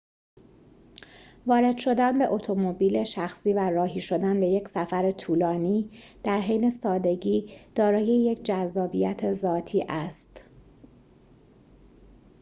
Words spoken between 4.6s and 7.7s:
سفر طولانی در حین سادگی